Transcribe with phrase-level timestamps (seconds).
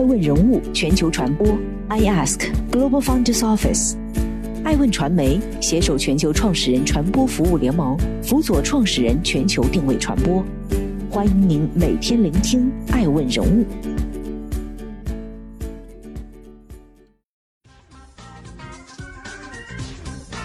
[0.00, 1.46] 爱问人物全球传播
[1.88, 3.96] ，I Ask Global Founders Office，
[4.64, 10.42] 爱问传媒携手全球创始人传播服务联盟，辅佐创始人全球定位传播。
[11.10, 13.66] 欢迎您每天聆听爱问人物。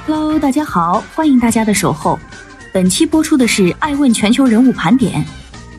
[0.05, 2.19] Hello，大家好，欢迎大家的守候。
[2.73, 5.25] 本期播出的是爱问全球人物盘点。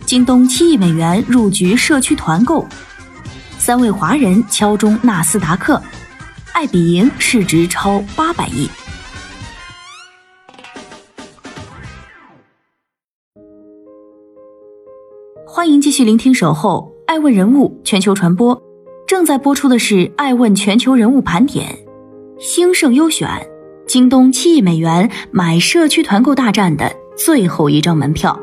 [0.06, 2.64] 京东七亿美元入局社区团购，
[3.58, 5.80] 三位华人敲钟纳斯达克，
[6.52, 8.68] 爱彼迎市值超八百亿。
[15.44, 18.62] 欢迎继续聆听守候爱问人物全球传播，
[19.06, 21.76] 正在播出的是爱问全球人物盘点，
[22.38, 23.28] 兴盛优选。
[23.88, 28.38] 京东七亿美元买社区团购大战的最后一张门票。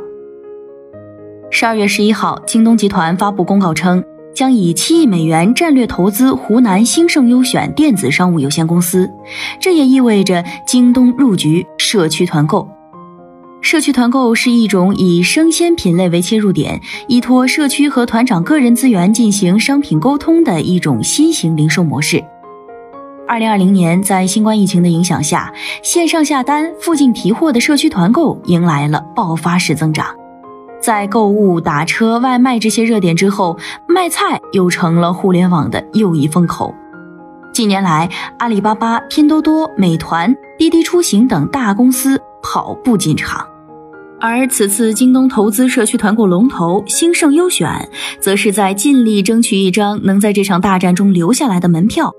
[1.51, 9.11] 十二月十一号，京东集团发布公告称，将以七亿美元战略投资湖南兴盛优选电子商务有限公司。
[9.59, 12.69] 这也意味着京东入局社区团购。
[13.61, 22.23] 社区团购是一种以生鲜品类为切入点，依托社区和团长个人资源进行商品沟通的一种新型零售模式。
[23.25, 30.22] 二零二零年，在新冠疫情的影响下，线上下单、附近提货的社区团购迎来了爆发式增长。
[30.83, 36.75] 在购物、打车、外卖这些热点之后，卖菜又成了互联网的又一风口。
[37.53, 43.47] 近年来，阿里巴巴、拼多多、美团、滴滴出行等大公司跑步进场，
[44.19, 47.87] 而此次京东投资社区团购龙头兴盛优选，
[48.19, 52.11] 则是在尽力争取一张能在这场大战中留下来的门票。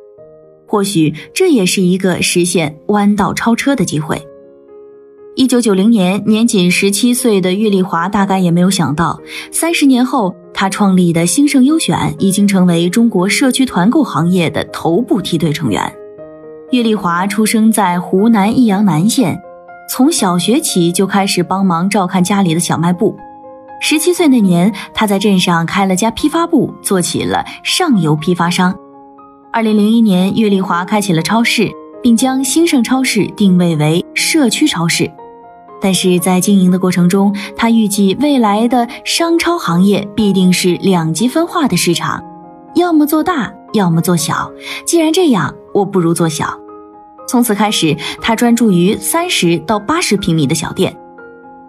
[0.67, 4.27] 或许这也是一个实现弯道超车的机会。
[5.37, 9.19] 一九九零年，年仅十七岁的岳丽华大概也没有想到，
[9.51, 15.93] 三十年后，他创立的兴盛优选已经成为中国社区团购行业的头部梯队成员。
[16.71, 19.37] 岳丽华出生在湖南益阳南县，
[19.91, 23.17] 从小学起就开始帮忙照看家里的小卖部。
[23.81, 28.73] 十七岁那年，他在镇上开了家批发部，做起了上游批发商。
[29.53, 31.69] 二零零一年，岳丽华开启了超市，
[32.01, 35.11] 并将兴盛超市定位为社区超市。
[35.85, 42.25] 但是在经营的过程中，他预计未来的商超行业必定是两极分化的市场，
[42.75, 44.51] 要么做大，要么做小。
[44.87, 46.59] 既然这样，我不如做小。
[47.29, 50.97] 从此开始，他专注于三十到八十平米的小店。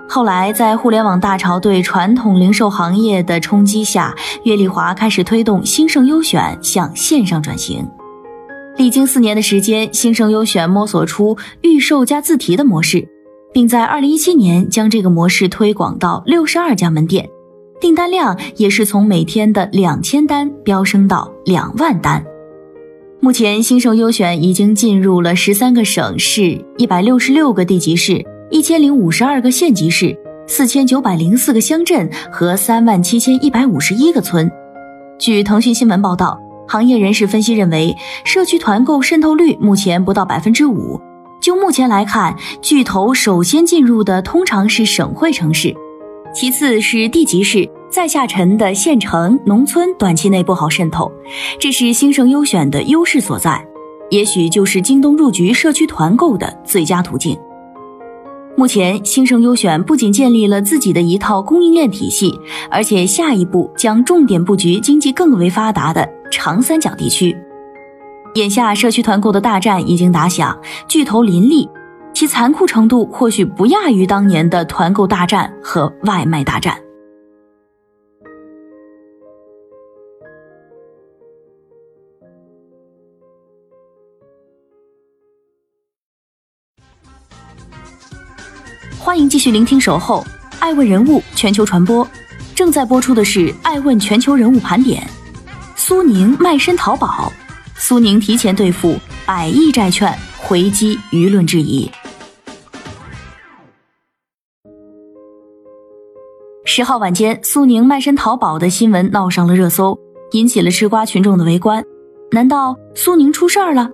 [0.08, 4.16] 后来，在互联网大潮对传统零售行业的冲击下，
[4.46, 7.86] 岳丽华开始推动兴盛优选向线上转型。
[8.78, 13.06] 历经四年的时间，兴盛优选摸索出预售加自提的模式，
[13.56, 17.26] 并在二零一七年将这个模式推广到六十二家门店，
[17.80, 22.22] 订单量也是从每天的两千单飙升到两万单。
[23.22, 28.22] 目前，兴盛优选已经进入了十三个省市、一百六十六个地级市。
[28.52, 30.14] 一千零五十二个县级市，
[30.46, 34.52] 四千九百零四个乡镇和三万七千一百五十一个村。
[35.18, 36.38] 据腾讯新闻报道，
[36.68, 37.96] 行业人士分析认为，
[38.26, 41.00] 社区团购渗透率目前不到百分之五。
[41.46, 45.72] 就目前来看，巨头首先进入的通常是省会城市，
[46.34, 51.12] 其次是地级市，再下沉的县城、农村短期内不好渗透。
[51.60, 53.64] 这是兴盛优选的优势所在，
[54.10, 57.38] 也许就是京东入局社区团购的最佳途径。
[58.58, 62.34] 目前，兴盛优选不仅建立了自己的一套供应链体系，
[62.72, 67.38] 而且下一步将重点布局经济更为发达的长三角地区。
[68.36, 70.60] 眼下，社区团购的大战已经打响，
[70.90, 71.70] 巨头林立，
[72.14, 76.78] 其残酷程度或许不亚于当年的团购大战和外卖大战。
[89.00, 90.26] 欢迎继续聆听《守候
[90.60, 92.06] 爱问人物全球传播》，
[92.54, 95.02] 正在播出的是《爱问全球人物盘点》。
[95.78, 97.32] 苏宁卖身淘宝，
[97.88, 98.96] 苏宁提前兑付
[99.28, 101.88] 百亿债券回击舆论质疑。
[106.66, 109.96] 十号晚间，苏宁卖身淘宝的新闻闹上了热搜，
[110.32, 111.86] 引起了吃瓜群众的围观。
[112.32, 113.88] 难道苏宁出事儿了？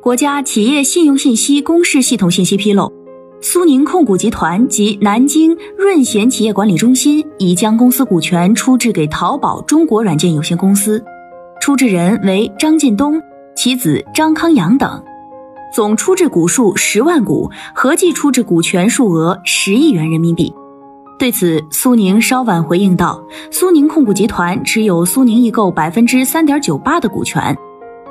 [0.00, 2.92] 国家企业信用信息公示系统信息披露。
[3.40, 11.04] 苏宁控股集团及南京润贤企业管理中心已将公司股权出质给淘宝中国软件有限公司，
[11.66, 13.20] 出质人为张近东、
[13.56, 15.02] 其子张康阳等，
[15.74, 20.54] 总出质股数十万股，合计出质股权数额十亿元人民币。
[21.18, 23.20] 对此，苏宁稍晚回应道
[23.50, 27.58] ：“苏宁控股集团持有苏宁易购百分之三点九八的股权，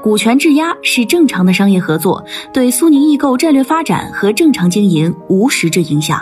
[0.04, 6.20] 股权质押是正常的商业合作，对苏宁易购战略发展和正常经营无实质影响。”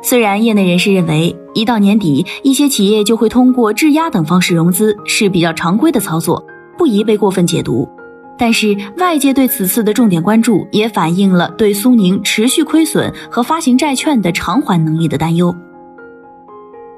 [0.00, 6.44] 虽然业内人士认为，一到年底，一些企业就会通过质押等方式融资，是比较常规的操作，
[6.76, 7.88] 不宜被过分解读。
[8.38, 15.52] 但是，外界对此次的重点关注，也反映了对苏宁持续亏损和发行债券的偿还能力的担忧。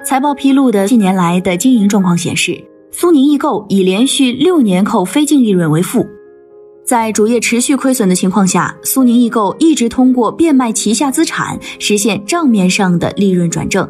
[0.04, 6.06] 财报披露的近年来的经营状况显示，苏宁易购已连续六年扣非净利润为负。
[6.84, 13.88] 在主业持续亏损的情况下，苏宁易购一直通过变卖旗下资产实现账面上的利润转正。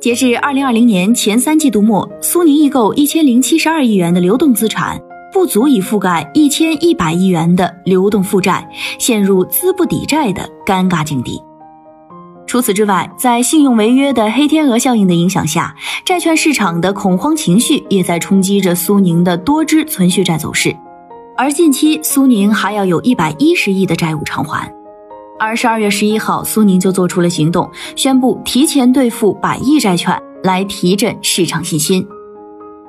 [0.00, 4.98] 截至二零二零年前三季度末，苏宁易购一千零七十二亿元的流动资产
[5.30, 8.66] 不足以覆盖一千一百亿元的流动负债，
[8.98, 11.38] 陷入资不抵债的尴尬境地。
[12.46, 20.74] 除此之外，在信用违约的黑天鹅效应的影响下，债券市场的恐慌情绪也在冲击着苏宁的多只存续债走势。
[21.40, 24.70] 而近期，苏宁还要有一百一十亿的债务偿还。
[25.38, 27.66] 而十二月十一号，苏宁就做出了行动，
[27.96, 32.06] 宣布提前兑付百亿债券，来提振市场信心。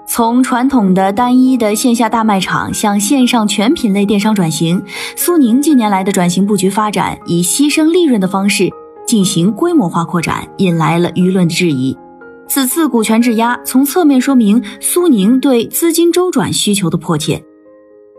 [0.06, 4.84] 从传统的单一的线下大卖场向线上全品类电商转型，
[5.16, 8.70] 苏宁近年来的转型布局发展，以牺牲利润的方式。
[9.08, 11.98] 进行规模化扩展，引来了舆论的质疑。
[12.50, 17.42] 此次股权质押，从侧面说明苏宁对资金周转需求的迫切。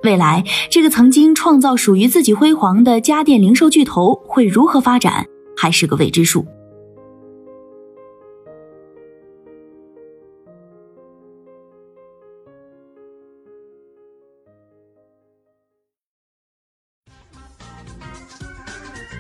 [0.02, 5.24] 未来，这个曾经创造属于自己辉煌的家电零售巨头会如何发展，
[5.56, 6.44] 还是个未知数。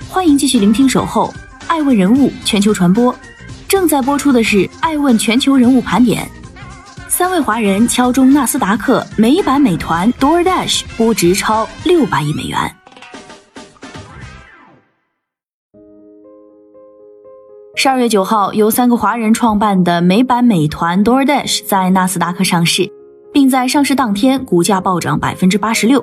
[0.08, 1.28] 欢迎继续聆听《守候》。
[1.68, 3.14] 爱问人物全球传播，
[3.68, 6.28] 正在播出的是《爱问全球人物盘点》。
[7.14, 12.58] 三位华人敲钟纳斯达克美版美团 DoorDash，估值超六百亿美元。
[17.76, 22.90] 十二月九号，由三个华人创办的美版美团 DoorDash 在纳斯达克上市，
[23.30, 26.02] 并在上市当天股价暴涨百分之八十六。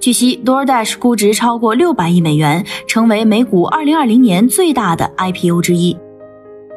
[0.00, 5.96] 据悉，DoorDash 估值超过六百亿美元，成为美股二零二零年最大的 IPO 之一。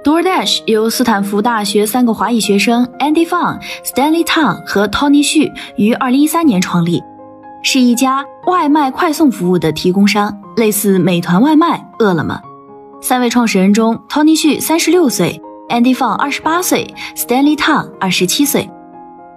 [0.04, 7.04] DoorDash 由斯坦福大学三个华裔学生 Andy Fang、Stanley Tang 和 Tony Xu 于二零一三年创立，
[7.62, 12.42] 是一家外卖快送服务的提供商，类似美团外卖、饿了么。
[13.00, 15.40] 三位创始人中，Tony Xu 三十六岁
[15.70, 18.68] ，Andy Fang 二十八岁，Stanley Tang 二十七岁。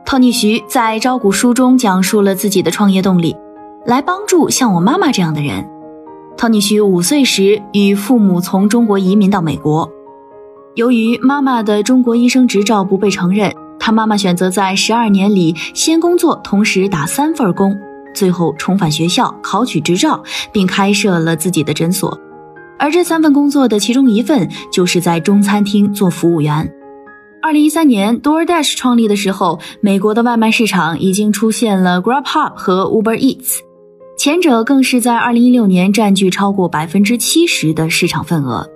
[0.07, 3.37] Tony 徐在招股书中讲述了自己的创业动力。
[3.85, 5.69] 来帮助像我妈妈这样的人。
[6.39, 9.91] 托尼徐五岁时与父母从中国移民到美国，
[10.75, 17.79] 由于妈妈的中国医生执照不被承认，他妈妈选择在十二年里先工作，同时打三份工，
[18.12, 20.21] 最后重返学校考取执照，
[20.53, 22.19] 并开设了自己的诊所。
[22.76, 26.69] 而这三份工作的其中一份就是在中餐厅做服务员。
[27.41, 33.59] 二零一三年，DoorDash 创立的时候，美国的外卖市场已经出现了 GrabHub 和 Uber Eats。
[34.19, 38.69] 前者更是在二零一六年占据超过百分之七十的市场份额。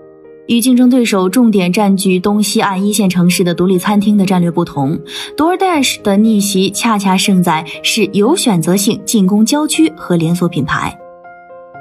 [0.48, 4.98] 与竞争对手重点占据东西岸一线城市的独立餐厅的战略不同
[5.36, 10.98] ，DoorDash 的逆袭恰恰胜在是有选择性进攻郊区和连锁品牌。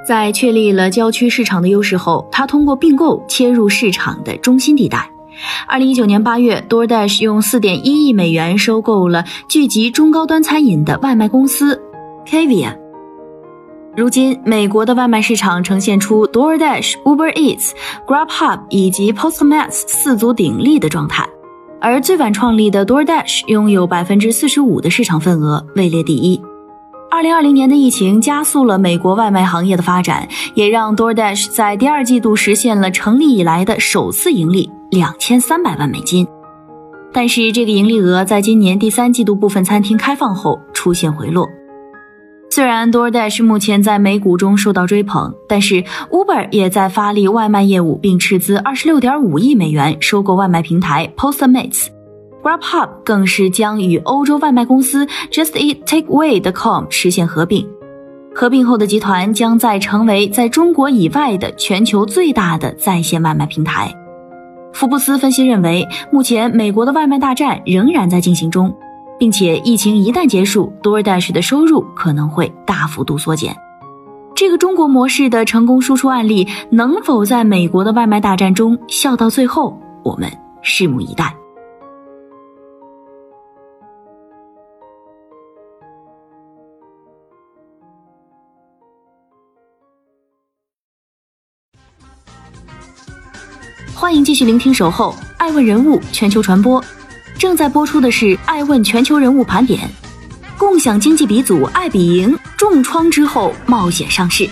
[0.05, 5.09] 在确立了郊区市场的优势后，它通过并购切入市场的中心地带。
[5.65, 11.81] 二零一九年八月，DoorDash 用四点一亿美元收购了聚集中高端餐饮的外卖公司
[12.25, 12.86] Caviar。
[13.97, 17.71] 如今，美国的外卖市场呈现出 DoorDash、Uber Eats、
[18.05, 21.27] GrabHub 以及 Postmates 四足鼎立的状态。
[21.81, 26.39] 而最晚创立的 DoorDash 拥有百分之四十五的市场份额，位列第一。
[27.09, 36.27] 二零二零年的疫情加速了美国外卖行业的发展，也让 DoorDash 在第二季度实现了成立以来的首次盈利两千三百万美金。
[37.11, 41.47] 但是，这个盈利额在今年第三季度部分餐厅开放后出现回落。
[42.49, 51.87] 虽然 DoorDash 目前在美股中受到追捧，但是 Uber 也在发力外卖业务，并斥资二十六点五亿美元收购外卖平台 Postmates。
[52.41, 57.67] GrabHub 更是将与欧洲外卖公司 Just Eat Takeaway.com 实现合并。
[58.33, 63.93] 合并后的集团将在成为在中国以外的全球最大的在线外卖平台。
[64.73, 68.73] 福布斯分析认为，目前美国的外卖大战仍然在进行中。
[69.19, 73.55] 并且疫情一旦结束，DoorDash 的收入可能会大幅度缩减。
[74.35, 79.75] 这个中国模式的成功输出案例能否在美国的外卖大战中笑到最后？
[80.03, 80.31] 我们
[80.63, 81.35] 拭目以待。
[93.95, 96.79] 欢迎继续聆听《守候爱问人物全球传播》，
[97.37, 99.79] 正在播出的是《爱问全球人物盘点》。
[100.57, 104.49] 共享经济鼻祖爱彼迎重创之后冒险上市。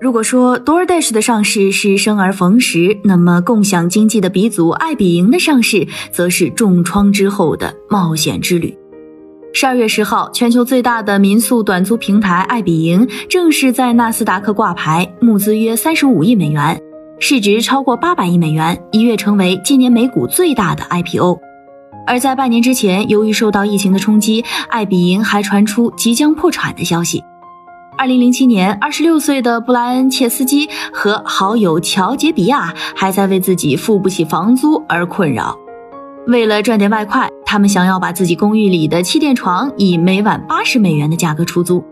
[0.00, 8.74] 如果说 DoorDash 的上市是生而逢时，那么共享经济的鼻祖爱彼迎的上市，则是重创之后的冒险之旅。
[9.52, 16.80] 十二月十号，全球最大的民宿短租平台爱彼迎正式在纳斯达克挂牌，募资约三十五亿美元，
[17.18, 21.40] 市值超过八百亿美元，一跃成为今年美股最大的 IPO。
[22.06, 27.24] 而在半年之前，由于受到疫情的冲击，爱彼迎还传出即将破产的消息。
[27.96, 35.58] 二零零七年，二十六岁的布莱恩·切斯基和好友乔·杰比亚还在为自己付不起房租而困扰。
[36.28, 41.82] 为了赚点外快，他们想要把自己公寓里的气垫床以每晚八十美元的价格出租。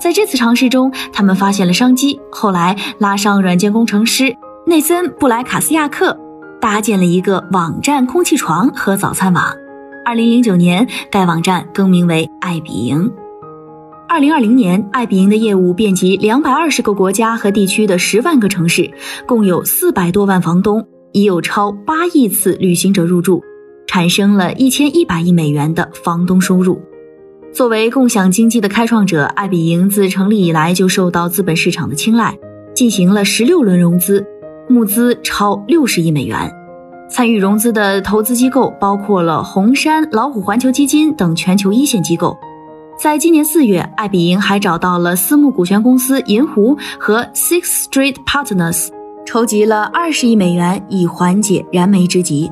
[0.00, 4.34] 在这次尝试中，他们发现了商机，后来拉上软件工程师
[4.66, 6.18] 内森·布莱卡斯亚克，
[6.60, 9.44] 搭建了一个网站空气床和早餐网。
[10.04, 13.08] 二零零九年，该网站更名为爱彼迎。
[14.08, 18.90] 二零二零年，爱彼迎的业务遍及两百二十个国家和地区的十万个城市，
[19.24, 23.40] 共有四百多万房东，已有超八亿次旅行者入住。
[23.88, 26.80] 产生了一千一百亿美元的房东收入。
[27.52, 32.38] 作为共享经济的开创者，爱彼迎自成立以来就受到资本市场的青睐，
[32.74, 34.24] 进行了十六轮融资，
[34.68, 36.54] 募资超六十亿美元。
[37.10, 42.36] 参与融资的投资机构包括了红杉、老虎环球基金等全球一线机构。
[43.00, 48.88] 在今年四月，爱彼迎还找到了私募股权公司银湖和 Six Street Partners，
[49.24, 52.50] 筹集了二十亿美元，以缓解燃眉之急。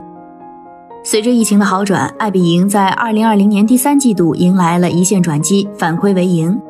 [1.09, 6.61] 随着疫情的好转，爱彼迎在二零二零年第三季度迎来了一线转机，反亏为盈。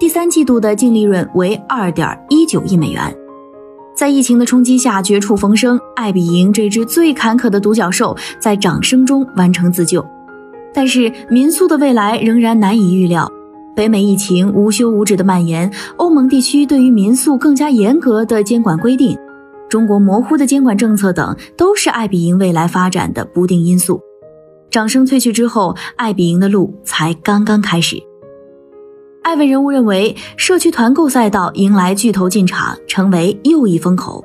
[0.00, 3.00] 第三季度的净利润为二点一九亿美元。
[3.94, 10.04] 在疫情的冲击下绝处逢生，爱彼迎这只最坎坷的独角兽在掌声中完成自救。
[10.74, 13.30] 但是民宿的未来仍然难以预料。
[13.76, 19.16] 北美疫情无休无止的蔓延，欧盟地区对于民宿更加严格的监管规定。
[19.68, 24.00] 中国模糊的监管政策等，都是爱彼迎未来发展的不定因素。
[24.70, 27.96] 掌声褪去之后，爱彼迎的路才刚刚开始。
[29.22, 34.24] 艾问人物认为，社区团购赛道迎来巨头进场，成为又一风口。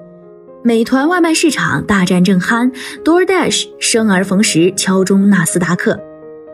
[0.62, 2.70] 美团外卖市场大战正酣
[3.06, 5.98] ，DoorDash 生而逢时敲钟纳斯达克，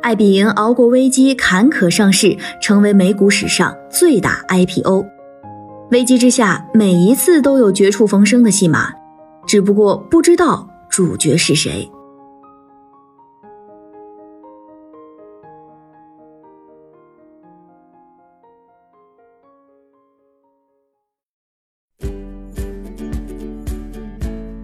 [0.04, 5.15] 爱彼迎熬过危机，坎坷上市，成为美股史上最大 IPO。
[5.92, 8.92] 危机之下，每一次都有绝处逢生的戏码，
[9.46, 11.88] 只不过不知道主角是谁。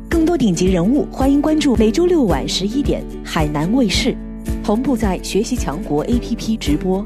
[0.09, 4.17] 更多顶级人物，欢迎关注每周六晚十一点海南卫视，
[4.63, 7.05] 同步在学习强国 APP 直播。